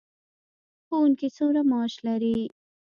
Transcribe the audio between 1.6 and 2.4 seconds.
معاش لري؟